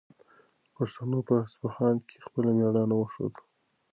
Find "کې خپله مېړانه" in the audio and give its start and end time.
2.07-2.95